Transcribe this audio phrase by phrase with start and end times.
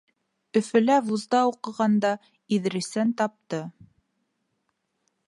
[0.59, 2.13] Өфөлә вузда уҡығанда
[2.57, 3.61] Иҙрисен тапты.